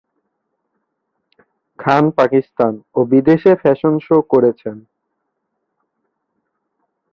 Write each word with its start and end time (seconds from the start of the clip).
খান 1.79 2.03
পাকিস্তান 2.17 2.73
ও 2.95 2.99
বিদেশে 3.05 3.51
fashion 3.55 3.93
show 3.99 4.17
করেছেন। 4.29 4.77